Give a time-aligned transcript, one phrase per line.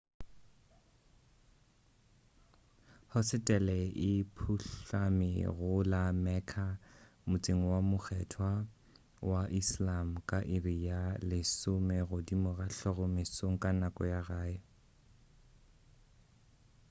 [3.11, 6.67] hosetele e phuhlame go la mecca
[7.29, 8.51] motseng wo mokgethwa
[9.29, 14.55] wa islam ka iri ya 10 godimo ga hlogo mesong ka nako ya gae